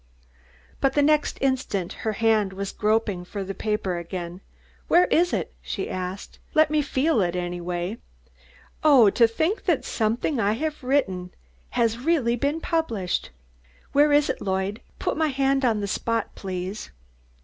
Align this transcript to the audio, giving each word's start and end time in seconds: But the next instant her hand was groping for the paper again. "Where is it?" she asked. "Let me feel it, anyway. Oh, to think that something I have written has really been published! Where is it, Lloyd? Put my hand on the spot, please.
But 0.79 0.93
the 0.93 1.03
next 1.03 1.37
instant 1.41 1.93
her 1.93 2.13
hand 2.13 2.53
was 2.53 2.71
groping 2.71 3.23
for 3.23 3.43
the 3.43 3.53
paper 3.53 3.99
again. 3.99 4.41
"Where 4.87 5.05
is 5.05 5.31
it?" 5.31 5.53
she 5.61 5.91
asked. 5.91 6.39
"Let 6.55 6.71
me 6.71 6.81
feel 6.81 7.21
it, 7.21 7.35
anyway. 7.35 7.99
Oh, 8.83 9.11
to 9.11 9.27
think 9.27 9.65
that 9.65 9.85
something 9.85 10.39
I 10.39 10.53
have 10.53 10.83
written 10.83 11.35
has 11.69 11.99
really 11.99 12.35
been 12.35 12.59
published! 12.61 13.29
Where 13.91 14.11
is 14.11 14.27
it, 14.27 14.41
Lloyd? 14.41 14.81
Put 14.97 15.17
my 15.17 15.27
hand 15.27 15.63
on 15.63 15.81
the 15.81 15.87
spot, 15.87 16.33
please. 16.33 16.89